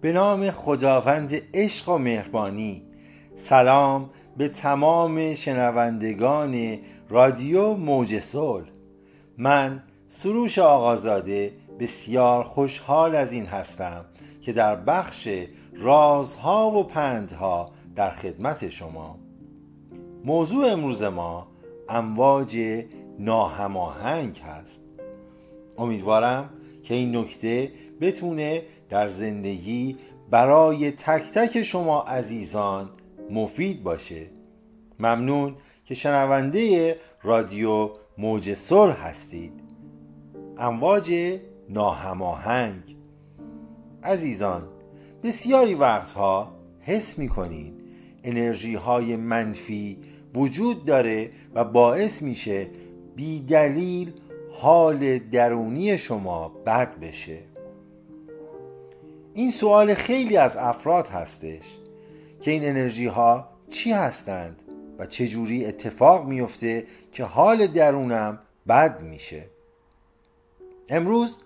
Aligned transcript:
به 0.00 0.12
نام 0.12 0.50
خداوند 0.50 1.34
عشق 1.54 1.88
و 1.88 1.98
مهربانی. 1.98 2.82
سلام 3.36 4.10
به 4.36 4.48
تمام 4.48 5.34
شنوندگان 5.34 6.78
رادیو 7.08 7.74
موج 7.74 8.18
صلح. 8.18 8.66
من 9.38 9.82
سروش 10.08 10.58
آقازاده 10.58 11.52
بسیار 11.80 12.44
خوشحال 12.44 13.14
از 13.14 13.32
این 13.32 13.46
هستم 13.46 14.04
که 14.40 14.52
در 14.52 14.76
بخش 14.76 15.28
رازها 15.72 16.70
و 16.70 16.82
پندها 16.82 17.70
در 17.96 18.10
خدمت 18.10 18.68
شما. 18.68 19.18
موضوع 20.24 20.72
امروز 20.72 21.02
ما 21.02 21.48
امواج 21.88 22.84
ناهماهنگ 23.18 24.38
هست. 24.38 24.80
امیدوارم 25.78 26.50
که 26.82 26.94
این 26.94 27.16
نکته 27.16 27.72
بتونه 28.00 28.62
در 28.90 29.08
زندگی 29.08 29.96
برای 30.30 30.90
تک 30.90 31.32
تک 31.34 31.62
شما 31.62 32.02
عزیزان 32.02 32.90
مفید 33.30 33.82
باشه. 33.82 34.26
ممنون 34.98 35.54
که 35.84 35.94
شنونده 35.94 36.96
رادیو 37.22 37.90
موج 38.18 38.54
صلح 38.54 39.06
هستید. 39.06 39.52
امواج 40.58 41.38
ناهماهنگ. 41.68 42.96
عزیزان 44.02 44.62
بسیاری 45.22 45.74
وقتها 45.74 46.52
حس 46.80 47.18
می‌کنین 47.18 47.72
انرژی 48.24 48.74
های 48.74 49.16
منفی 49.16 49.98
وجود 50.34 50.84
داره 50.84 51.30
و 51.54 51.64
باعث 51.64 52.22
میشه 52.22 52.66
بی 53.16 53.40
دلیل 53.40 54.12
حال 54.52 55.18
درونی 55.18 55.98
شما 55.98 56.48
بد 56.48 57.00
بشه. 57.00 57.38
این 59.38 59.50
سوال 59.50 59.94
خیلی 59.94 60.36
از 60.36 60.56
افراد 60.56 61.06
هستش 61.06 61.64
که 62.40 62.50
این 62.50 62.64
انرژی 62.64 63.06
ها 63.06 63.48
چی 63.70 63.92
هستند 63.92 64.62
و 64.98 65.06
چجوری 65.06 65.66
اتفاق 65.66 66.26
میفته 66.26 66.86
که 67.12 67.24
حال 67.24 67.66
درونم 67.66 68.38
بد 68.68 69.02
میشه. 69.02 69.44
امروز 70.88 71.38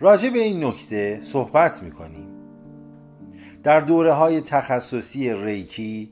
راجع 0.00 0.30
به 0.30 0.38
این 0.38 0.64
نکته 0.64 1.20
صحبت 1.22 1.82
می‌کنیم. 1.82 2.26
در 3.62 3.80
دوره 3.80 4.12
های 4.12 4.40
تخصصی 4.40 5.34
ریکی 5.34 6.10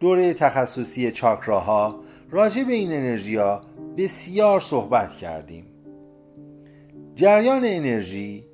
دوره 0.00 0.34
تخصصی 0.34 1.10
چاکراها 1.10 2.00
راجع 2.30 2.62
به 2.62 2.72
این 2.72 2.92
انرژی 2.92 3.36
ها 3.36 3.60
بسیار 3.96 4.60
صحبت 4.60 5.16
کردیم. 5.16 5.66
جریان 7.14 7.62
انرژی 7.64 8.53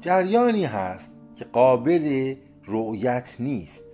جریانی 0.00 0.64
هست 0.64 1.14
که 1.36 1.44
قابل 1.44 2.34
رؤیت 2.66 3.36
نیست. 3.40 3.84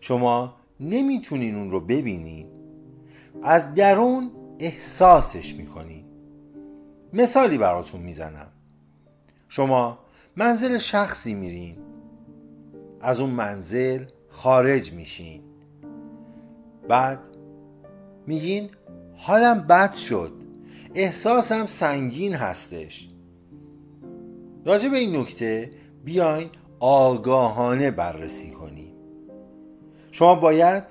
شما 0.00 0.54
نمی‌تونین 0.80 1.54
اون 1.54 1.70
رو 1.70 1.80
ببینین. 1.80 2.46
از 3.42 3.74
درون 3.74 4.30
احساسش 4.58 5.54
می‌کنین. 5.54 6.04
مثالی 7.12 7.58
براتون 7.58 8.00
می‌زنم. 8.00 8.48
شما 9.48 9.98
منزل 10.36 10.78
شخصی 10.78 11.34
میرین. 11.34 11.76
از 13.00 13.20
اون 13.20 13.30
منزل 13.30 14.04
خارج 14.28 14.92
میشین. 14.92 15.42
بعد 16.88 17.18
میگین 18.26 18.70
حالم 19.16 19.66
بد 19.66 19.94
شد. 19.94 20.32
احساسم 20.94 21.66
سنگین 21.66 22.34
هستش. 22.34 23.08
راجع 24.68 24.88
به 24.88 24.98
این 24.98 25.16
نکته 25.16 25.70
بیاین 26.04 26.50
آگاهانه 26.80 27.90
بررسی 27.90 28.50
کنیم. 28.50 28.92
شما 30.10 30.34
باید 30.34 30.84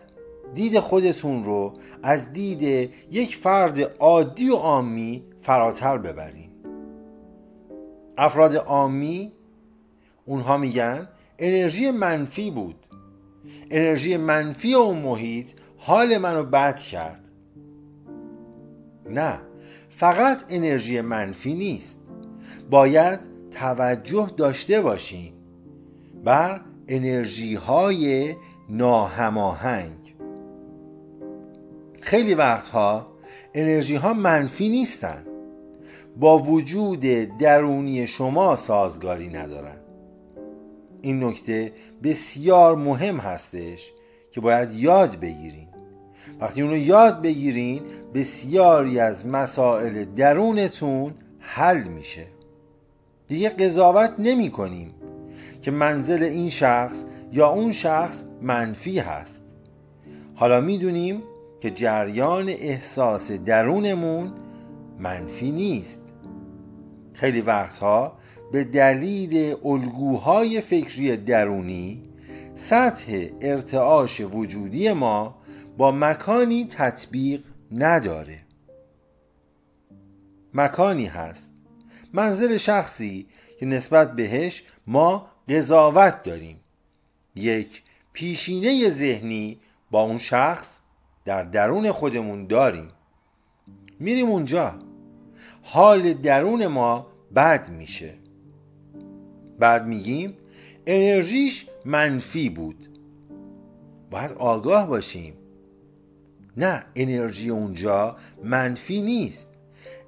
دید 0.53 0.79
خودتون 0.79 1.43
رو 1.43 1.73
از 2.03 2.33
دید 2.33 2.91
یک 3.11 3.35
فرد 3.35 3.79
عادی 3.99 4.49
و 4.49 4.55
عامی 4.55 5.23
فراتر 5.41 5.97
ببرین. 5.97 6.49
افراد 8.17 8.55
عامی 8.55 9.31
اونها 10.25 10.57
میگن 10.57 11.07
انرژی 11.39 11.91
منفی 11.91 12.51
بود. 12.51 12.85
انرژی 13.71 14.17
منفی 14.17 14.73
اون 14.73 14.97
محیط 14.97 15.47
حال 15.77 16.17
منو 16.17 16.43
بد 16.43 16.79
کرد. 16.79 17.23
نه 19.09 19.39
فقط 19.89 20.43
انرژی 20.49 21.01
منفی 21.01 21.53
نیست. 21.53 21.99
باید 22.69 23.36
توجه 23.59 24.31
داشته 24.37 24.81
باشیم 24.81 25.33
بر 26.23 26.61
انرژی 26.87 27.55
های 27.55 28.35
ناهماهنگ. 28.69 30.15
خیلی 32.01 32.33
وقتها 32.33 33.07
انرژی 33.53 33.95
ها 33.95 34.13
منفی 34.13 34.69
نیستن. 34.69 35.23
با 36.17 36.39
وجود 36.39 36.99
درونی 37.39 38.07
شما 38.07 38.55
سازگاری 38.55 39.29
ندارن. 39.29 39.77
این 41.01 41.23
نکته 41.23 41.73
بسیار 42.03 42.75
مهم 42.75 43.17
هستش 43.17 43.91
که 44.31 44.41
باید 44.41 44.73
یاد 44.73 45.19
بگیرین. 45.19 45.67
وقتی 46.39 46.61
اونو 46.61 46.77
یاد 46.77 47.21
بگیرین 47.21 47.81
بسیاری 48.13 48.99
از 48.99 49.27
مسائل 49.27 50.05
درونتون 50.05 51.13
حل 51.39 51.83
میشه. 51.83 52.36
دیگه 53.27 53.49
قضاوت 53.49 54.13
نمی 54.19 54.51
کنیم 54.51 54.93
که 55.61 55.71
منزل 55.71 56.23
این 56.23 56.49
شخص 56.49 57.05
یا 57.31 57.49
اون 57.49 57.71
شخص 57.71 58.23
منفی 58.41 58.99
هست. 58.99 59.41
حالا 60.35 60.61
می‌دونیم 60.61 61.23
که 61.61 61.71
جریان 61.71 62.49
احساس 62.49 63.31
درونمون 63.31 64.33
منفی 64.99 65.51
نیست. 65.51 66.01
خیلی 67.13 67.41
وقتها 67.41 68.17
به 68.51 68.63
دلیل 68.63 69.55
الگوهای 69.65 70.61
فکری 70.61 71.17
درونی 71.17 72.03
سطح 72.55 73.27
ارتعاش 73.41 74.21
وجودی 74.21 74.91
ما 74.91 75.35
با 75.77 75.91
مکانی 75.91 76.65
تطبیق 76.65 77.43
نداره. 77.71 78.39
مکانی 80.53 81.05
هست. 81.05 81.56
منزل 82.13 82.57
شخصی 82.57 83.27
که 83.59 83.65
نسبت 83.65 84.15
بهش 84.15 84.63
ما 84.87 85.27
قضاوت 85.49 86.23
داریم. 86.23 86.59
یک 87.35 87.83
پیشینه 88.13 88.89
ذهنی 88.89 89.59
با 89.91 90.01
اون 90.01 90.17
شخص 90.17 90.79
در 91.25 91.43
درون 91.43 91.91
خودمون 91.91 92.47
داریم. 92.47 92.87
میریم 93.99 94.27
اونجا. 94.27 94.75
حال 95.61 96.13
درون 96.13 96.67
ما 96.67 97.07
بد 97.35 97.69
میشه. 97.69 98.13
بعد 99.59 99.85
میگیم 99.85 100.37
انرژیش 100.87 101.67
منفی 101.85 102.49
بود. 102.49 102.87
باید 104.11 104.31
آگاه 104.31 104.87
باشیم. 104.87 105.33
نه 106.57 106.85
انرژی 106.95 107.49
اونجا 107.49 108.17
منفی 108.43 109.01
نیست. 109.01 109.49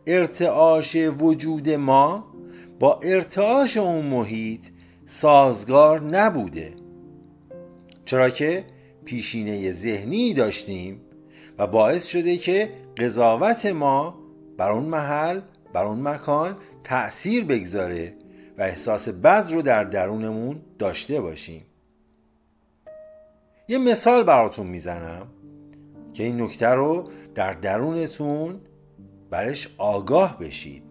ارتعاش 0.08 0.96
وجود 0.96 1.70
ما 1.70 2.28
با 2.80 3.00
ارتعاش 3.04 3.78
اون 3.78 4.06
محیط 4.06 4.62
سازگار 5.06 6.02
نبوده. 6.02 6.74
چرا 8.06 8.30
که 8.30 8.64
پیشینه 9.06 9.72
ذهنی 9.72 10.34
داشتیم 10.34 11.02
و 11.58 11.68
باعث 11.68 12.08
شده 12.08 12.38
که 12.38 12.70
قضاوت 12.98 13.66
ما 13.66 14.20
بر 14.58 14.72
اون 14.72 14.84
محل 14.84 15.42
بر 15.74 15.86
اون 15.86 16.02
مکان 16.02 16.58
تأثیر 16.84 17.46
بگذاره 17.46 18.14
و 18.58 18.62
احساس 18.62 19.10
بد 19.10 19.48
رو 19.52 19.62
در 19.62 19.84
درونمون 19.84 20.62
داشته 20.80 21.22
باشیم. 21.22 21.66
یه 23.68 23.78
مثال 23.78 24.24
براتون 24.24 24.68
می‌زنم 24.68 25.28
که 26.14 26.24
این 26.24 26.42
نکته 26.42 26.68
رو 26.68 27.10
در 27.36 27.54
درونتون 27.54 28.62
برش 29.30 29.76
آگاه 29.78 30.40
بشید. 30.40 30.84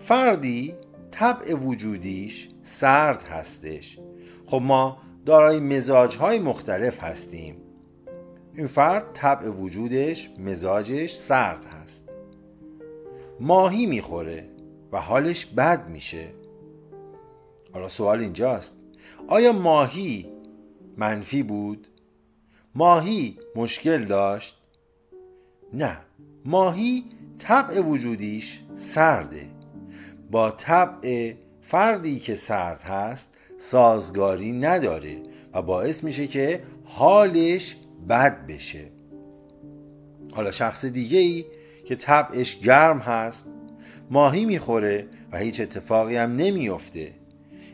فردی 0.00 0.74
طبع 1.10 1.54
وجودیش 1.54 2.48
سرد 2.64 3.22
هستش. 3.22 3.98
خب 4.46 4.60
ما 4.62 4.98
دارای 5.26 5.60
مزاج 5.60 6.16
های 6.16 6.38
مختلف 6.38 7.02
هستیم. 7.02 7.56
این 8.54 8.66
فرد 8.66 9.12
طبع 9.12 9.48
وجودش 9.48 10.30
مزاجش 10.38 11.16
سرد 11.16 11.64
هست. 11.64 12.04
ماهی 13.40 13.86
می‌خوره 13.86 14.48
و 14.92 15.00
حالش 15.00 15.46
بد 15.46 15.88
میشه. 15.88 16.28
حالا 17.72 17.88
سوال 17.88 18.20
اینجاست. 18.20 18.76
آیا 19.28 19.52
ماهی 19.52 20.32
منفی 20.96 21.42
بود؟ 21.42 21.86
ماهی 22.74 23.38
مشکل 23.56 24.04
داشت؟ 24.04 24.62
نه. 25.72 25.98
ماهی 26.44 27.04
طبع 27.38 27.80
وجودیش 27.80 28.60
سرده. 28.76 29.46
با 30.30 30.50
طبع 30.50 31.34
فردی 31.60 32.18
که 32.18 32.34
سرد 32.34 32.80
هست 32.80 33.30
سازگاری 33.58 34.52
نداره 34.52 35.22
و 35.54 35.62
باعث 35.62 36.04
میشه 36.04 36.26
که 36.26 36.62
حالش 36.84 37.76
بد 38.08 38.46
بشه. 38.46 38.84
حالا 40.32 40.50
شخص 40.50 40.84
دیگه 40.84 41.18
ای 41.18 41.44
که 41.84 41.96
طبعش 41.96 42.58
گرم 42.58 42.98
هست 42.98 43.46
ماهی 44.10 44.44
می‌خوره 44.44 45.06
و 45.32 45.38
هیچ 45.38 45.60
اتفاقی 45.60 46.16
هم 46.16 46.36
نمیافته. 46.36 47.12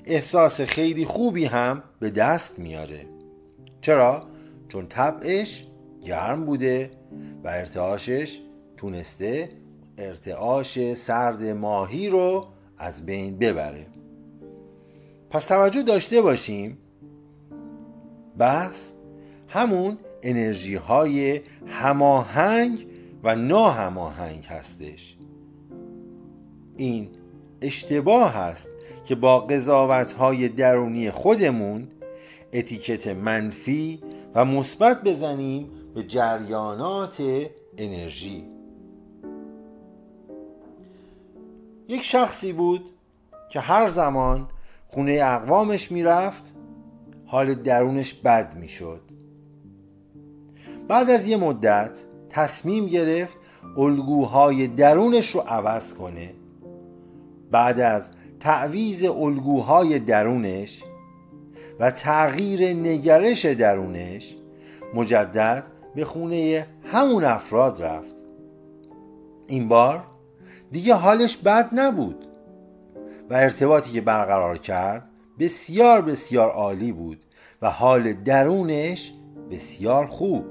احساس 0.05 0.61
خیلی 0.61 1.05
خوبی 1.05 1.45
هم 1.45 1.83
به 2.01 2.11
دست 2.11 2.59
میاره. 2.59 3.07
چرا؟ 3.81 4.27
چون 4.69 4.87
طبعش 4.87 5.67
گرم 6.03 6.45
بوده 6.45 6.91
و 7.45 7.49
ارتعاشش 7.49 8.39
تونسته 8.77 9.49
ارتعاش 9.99 10.95
سرد 10.95 11.43
ماهی 11.45 12.09
رو 12.09 12.47
از 12.79 13.07
بین 13.07 13.39
ببره. 13.39 13.87
پس 15.31 15.45
توجه 15.45 15.83
داشته 15.83 16.23
باشیم. 16.23 16.79
بحث 18.39 18.91
همون 19.49 19.99
انرژی 20.23 20.75
های 20.75 21.41
هماهنگ 21.67 22.87
و 23.23 23.37
ناهماهنگ 23.37 24.45
هستش. 24.45 25.17
این 26.77 27.09
اشتباه 27.63 28.35
هست 28.35 28.69
که 29.05 29.15
با 29.15 29.41
قضاوت 29.41 30.13
های 30.13 30.49
درونی 30.49 31.11
خودمون 31.11 31.89
اتیکت 32.53 33.07
منفی 33.07 34.01
و 34.35 34.45
مثبت 34.45 35.05
بزنیم 35.05 35.71
به 35.95 36.03
جریانات 36.03 37.23
انرژی. 37.79 38.56
یک 41.89 42.03
شخصی 42.03 42.53
بود 42.53 42.91
که 43.51 43.61
هر 43.61 43.89
زمان 43.89 44.49
خونه 44.89 45.21
اقوامش 45.23 45.93
می‌رفت 45.93 46.55
حال 47.27 47.55
درونش 47.55 48.15
بد 48.15 48.57
می‌شد. 48.57 49.01
بعد 50.89 51.11
از 51.11 51.27
یه 51.27 51.37
مدت 51.37 51.99
تصمیم 52.31 52.87
گرفت 52.87 53.39
الگوهای 53.77 54.67
درونش 54.67 55.31
رو 55.31 55.41
عوض 55.41 55.95
کنه. 55.95 56.35
بعد 57.51 57.81
از 57.81 58.11
تعویز 58.41 59.05
الگوهای 59.05 59.99
درونش 59.99 60.83
و 61.81 61.91
تغییر 61.91 62.73
نگرش 62.73 63.45
درونش 63.45 64.37
مجدد 64.95 65.67
به 65.95 66.05
خونه 66.05 66.67
همون 66.85 67.25
افراد 67.25 67.83
رفت. 67.83 68.17
این 69.47 69.69
بار 69.69 70.05
دیگه 70.71 70.95
حالش 70.95 71.37
بد 71.37 71.69
نبود. 71.73 72.25
و 73.31 73.35
ارتباطی 73.35 73.93
که 73.93 74.01
برقرار 74.01 74.59
کرد 74.59 75.09
بسیار 75.39 76.03
بسیار 76.03 76.51
عالی 76.51 76.93
بود 76.93 77.19
و 77.63 77.71
حال 77.71 78.13
درونش 78.13 79.13
بسیار 79.51 80.07
خوب. 80.07 80.45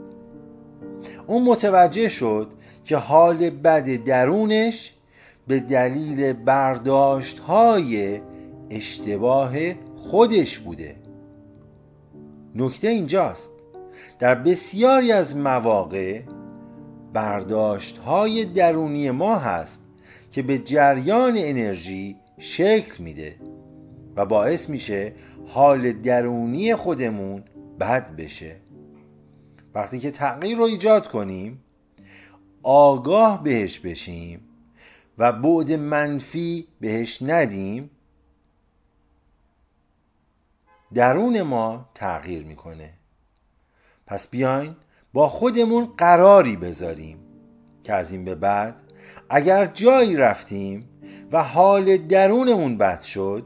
اون 1.27 1.43
متوجه 1.43 2.09
شد 2.09 2.51
که 2.85 2.97
حال 2.97 3.49
بد 3.49 4.03
درونش 4.03 4.93
به 5.47 5.59
دلیل 5.59 6.33
برداشت 6.33 7.39
های 7.39 8.21
اشتباه 8.69 9.53
خودش 9.97 10.59
بوده. 10.59 10.95
نکته 12.55 12.87
اینجاست. 12.87 13.49
در 14.19 14.35
بسیاری 14.35 15.11
از 15.11 15.37
مواقع 15.37 16.21
برداشت 17.13 17.97
های 17.97 18.45
درونی 18.45 19.11
ما 19.11 19.35
هست 19.35 19.84
که 20.35 20.41
به 20.41 20.57
جریان 20.57 21.33
انرژی 21.37 22.15
شکل 22.37 23.03
میده 23.03 23.35
و 24.15 24.25
باعث 24.25 24.69
میشه 24.69 25.13
حال 25.47 25.91
درونی 25.91 26.75
خودمون 26.75 27.43
بد 27.79 28.15
بشه. 28.15 28.55
وقتی 29.75 29.99
که 29.99 30.11
تغییر 30.11 30.57
رو 30.57 30.63
ایجاد 30.63 31.07
کنیم 31.07 31.63
آگاه 32.63 33.43
بهش 33.43 33.79
بشیم 33.79 34.39
و 35.17 35.31
بعد 35.31 35.71
منفی 35.71 36.67
بهش 36.79 37.21
ندیم 37.21 37.89
درون 40.93 41.41
ما 41.41 41.89
تغییر 41.93 42.43
می‌کنه. 42.43 42.93
پس 44.07 44.27
بیاین 44.27 44.75
با 45.13 45.29
خودمون 45.29 45.85
قراری 45.97 46.55
بذاریم 46.55 47.17
که 47.83 47.93
از 47.93 48.11
این 48.11 48.25
به 48.25 48.35
بعد 48.35 48.84
اگر 49.29 49.65
جایی 49.65 50.15
رفتیم 50.15 50.89
و 51.31 51.43
حال 51.43 51.97
درونمون 51.97 52.77
بد 52.77 53.01
شد 53.01 53.43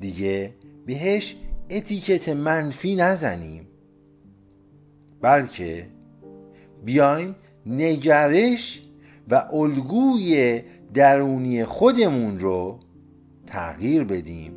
دیگه 0.00 0.54
بهش 0.86 1.36
اتیکت 1.70 2.28
منفی 2.28 2.94
نزنیم. 2.94 3.66
بلکه 5.20 5.86
بیایم 6.84 7.34
نگرش 7.66 8.82
و 9.30 9.34
الگوی 9.52 10.62
درونی 10.94 11.64
خودمون 11.64 12.38
رو 12.38 12.78
تغییر 13.46 14.04
بدیم. 14.04 14.52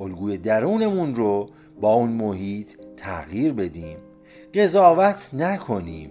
الگوی 0.00 0.38
درونمون 0.38 1.16
رو 1.16 1.50
با 1.80 1.94
اون 1.94 2.10
محیط 2.10 2.70
تغییر 2.96 3.52
بدیم. 3.52 3.96
قضاوت 4.54 5.30
نکنیم. 5.34 6.10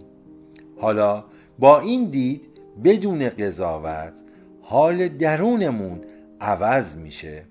حالا 0.78 1.24
با 1.60 1.80
این 1.80 2.10
دید 2.10 2.51
بدون 2.84 3.30
قضاوت 3.30 4.14
حال 4.62 5.08
درونمون 5.08 6.02
عوض 6.42 6.96
میشه. 6.96 7.44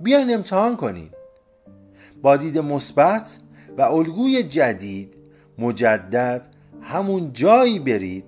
بیاین 0.00 0.34
امتحان 0.34 0.76
کنین. 0.76 1.10
با 2.22 2.36
دید 2.36 2.58
مثبت 2.58 3.38
و 3.78 3.82
الگوی 3.82 4.42
جدید 4.42 5.14
مجدد 5.58 6.46
همون 6.82 7.32
جایی 7.32 7.78
برید 7.78 8.24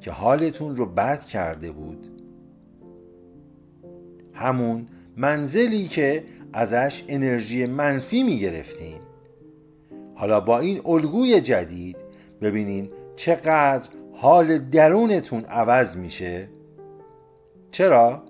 که 0.00 0.10
حالتون 0.10 0.76
رو 0.76 0.86
بد 0.86 1.24
کرده 1.24 1.72
بود. 1.72 2.06
همون 4.34 4.86
منزلی 5.16 5.88
که 5.88 6.24
ازش 6.52 7.04
انرژی 7.08 7.66
منفی 7.66 8.22
می 8.22 8.38
گرفتین 8.38 9.00
حالا 10.14 10.40
با 10.40 10.58
این 10.58 10.80
الگوی 10.86 11.40
جدید 11.40 11.96
ببینین 12.42 12.88
چقدر 13.16 13.88
حال 14.18 14.58
درونتون 14.58 15.44
عوض 15.44 15.96
میشه؟ 15.96 16.48
چرا؟ 17.70 18.22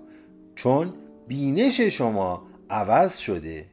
چون 0.55 0.93
بینش 1.27 1.81
شما 1.81 2.43
عوض 2.69 3.17
شده. 3.17 3.65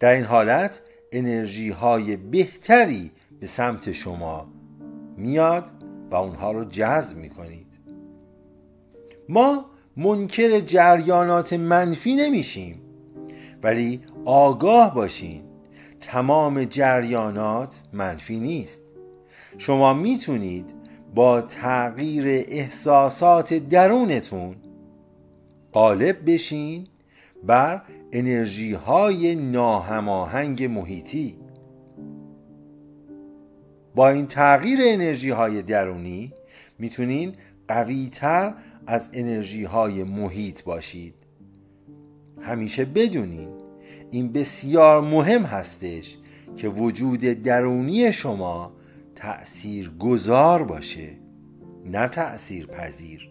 در 0.00 0.12
این 0.12 0.24
حالت 0.24 0.80
انرژی 1.12 1.70
های 1.70 2.16
بهتری 2.16 3.10
به 3.40 3.46
سمت 3.46 3.92
شما 3.92 4.46
میاد 5.16 5.64
و 6.10 6.14
اونها 6.14 6.52
رو 6.52 6.64
جذب 6.64 7.16
می‌کنید. 7.16 7.66
ما 9.28 9.64
منکر 9.96 10.60
جریانات 10.60 11.52
منفی 11.52 12.14
نمیشیم 12.14 12.80
ولی 13.62 14.00
آگاه 14.24 14.94
باشین. 14.94 15.42
تمام 16.00 16.64
جریانات 16.64 17.80
منفی 17.92 18.38
نیست. 18.38 18.80
شما 19.58 19.94
می‌تونید 19.94 20.81
با 21.14 21.40
تغییر 21.40 22.26
احساسات 22.48 23.54
درونتون 23.54 24.56
غالب 25.72 26.16
بشین 26.26 26.86
بر 27.44 27.82
انرژی 28.12 28.72
های 28.72 29.34
ناهماهنگ 29.34 30.64
محیطی. 30.64 31.36
با 33.94 34.08
این 34.08 34.26
تغییر 34.26 34.78
انرژی 34.82 35.30
های 35.30 35.62
درونی 35.62 36.32
می‌تونین 36.78 37.32
قویتر 37.68 38.54
از 38.86 39.10
انرژی 39.12 39.64
های 39.64 40.04
محیط 40.04 40.62
باشید. 40.64 41.14
همیشه 42.40 42.84
بدونین 42.84 43.48
این 44.10 44.32
بسیار 44.32 45.00
مهم 45.00 45.42
هستش 45.42 46.16
که 46.56 46.68
وجود 46.68 47.20
درونی 47.20 48.12
شما 48.12 48.72
تأثیر 49.22 49.90
گذار 50.00 50.62
باشه 50.62 51.08
نه 51.84 52.08
تأثیر 52.08 52.66
پذیر 52.66 53.30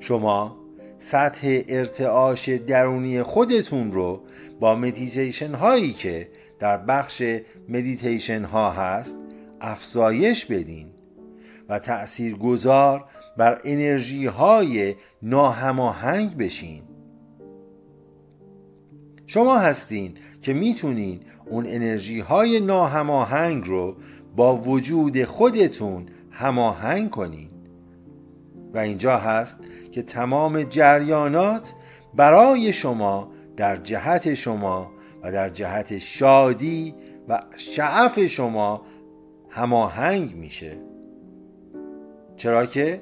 شما 0.00 0.56
سطح 0.98 1.60
ارتعاش 1.68 2.48
درونی 2.48 3.22
خودتون 3.22 3.92
رو 3.92 4.24
با 4.60 4.74
مدیتیشن 4.74 5.54
هایی 5.54 5.92
که 5.92 6.28
در 6.58 6.76
بخش 6.76 7.22
مدیتیشن 7.68 8.44
ها 8.44 8.70
هست 8.70 9.16
افزایش 9.60 10.44
بدین 10.46 10.86
و 11.68 11.78
تأثیر 11.78 12.36
گذار 12.36 13.04
بر 13.36 13.60
انرژی 13.64 14.26
های 14.26 14.94
ناهماهنگ 15.22 16.36
بشین. 16.36 16.82
شما 19.26 19.58
هستین 19.58 20.14
که 20.42 20.52
می‌تونین 20.52 21.20
اون 21.50 21.66
انرژی 21.66 22.20
های 22.20 22.60
ناهماهنگ 22.60 23.64
رو 23.66 23.96
با 24.36 24.56
وجود 24.56 25.24
خودتون 25.24 26.06
هماهنگ 26.30 27.10
کنین. 27.10 27.48
و 28.74 28.78
اینجا 28.78 29.16
هست 29.16 29.58
که 29.92 30.02
تمام 30.02 30.62
جریانات 30.62 31.72
برای 32.14 32.72
شما 32.72 33.32
در 33.56 33.76
جهت 33.76 34.34
شما 34.34 34.90
و 35.22 35.32
در 35.32 35.48
جهت 35.48 35.98
شادی 35.98 36.94
و 37.28 37.42
شعف 37.56 38.26
شما 38.26 38.82
هماهنگ 39.48 40.36
میشه. 40.36 40.76
چرا 42.36 42.66
که 42.66 43.00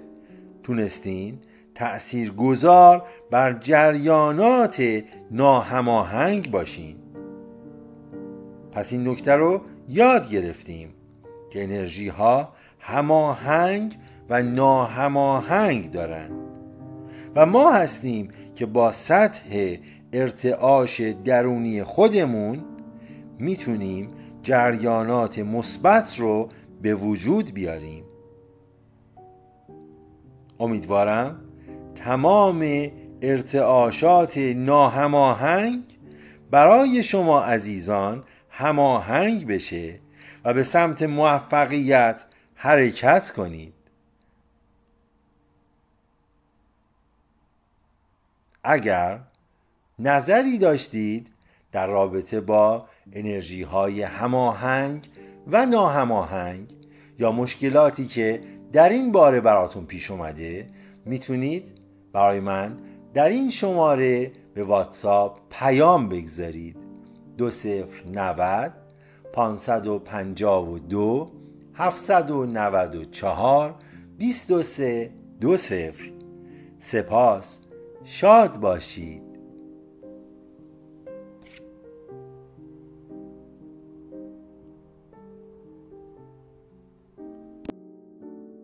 تونستین 0.62 1.38
تأثیر 1.74 2.32
گذار 2.32 3.02
بر 3.30 3.52
جریانات 3.52 4.82
ناهماهنگ 5.30 6.50
باشین. 6.50 6.96
پس 8.76 8.92
این 8.92 9.08
نکته 9.08 9.32
رو 9.32 9.60
یاد 9.88 10.30
گرفتیم 10.30 10.88
که 11.50 11.64
انرژی 11.64 12.08
ها 12.08 12.48
هماهنگ 12.80 13.96
و 14.28 14.42
ناهماهنگ 14.42 15.90
دارند 15.90 16.32
و 17.36 17.46
ما 17.46 17.72
هستیم 17.72 18.28
که 18.54 18.66
با 18.66 18.92
سطح 18.92 19.76
ارتعاش 20.12 21.00
درونی 21.00 21.82
خودمون 21.82 22.64
می‌تونیم 23.38 24.08
جریانات 24.42 25.38
مثبت 25.38 26.18
رو 26.18 26.48
به 26.82 26.94
وجود 26.94 27.54
بیاریم. 27.54 28.04
امیدوارم 30.60 31.40
تمام 31.94 32.90
ارتعاشات 33.22 34.38
ناهماهنگ 34.38 35.82
برای 36.50 37.02
شما 37.02 37.40
عزیزان 37.40 38.24
هماهنگ 38.58 39.46
بشه 39.46 39.98
و 40.44 40.54
به 40.54 40.64
سمت 40.64 41.02
موفقیت 41.02 42.24
حرکت 42.54 43.30
کنید. 43.30 43.74
اگر 48.64 49.20
نظری 49.98 50.58
داشتید 50.58 51.28
در 51.72 51.86
رابطه 51.86 52.40
با 52.40 52.88
انرژی 53.12 53.62
های 53.62 54.02
هماهنگ 54.02 55.08
و 55.46 55.66
ناهماهنگ 55.66 56.72
یا 57.18 57.32
مشکلاتی 57.32 58.06
که 58.06 58.40
در 58.72 58.88
این 58.88 59.12
باره 59.12 59.40
براتون 59.40 59.86
پیش 59.86 60.10
اومده 60.10 60.66
می‌تونید 61.04 61.72
برای 62.12 62.40
من 62.40 62.78
در 63.14 63.28
این 63.28 63.50
شماره 63.50 64.32
به 64.54 64.64
واتساپ 64.64 65.38
پیام 65.50 66.08
بگذارید. 66.08 66.85
دو 67.38 67.50
صفر 67.50 68.04
نود 68.14 68.72
پانصد 69.32 69.86
و 69.86 69.98
پنجاه 69.98 70.70
و 70.70 70.78
دو 70.78 71.30
هفتصد 71.74 72.30
و 72.30 72.46
نود 72.46 72.94
و 72.94 73.04
چهار 73.04 73.74
بیست 74.18 74.50
و 74.50 74.62
سه 74.62 75.10
دو 75.40 75.56
صفر. 75.56 76.10
سپاس. 76.78 77.58
شاد 78.04 78.60
باشید. 78.60 79.25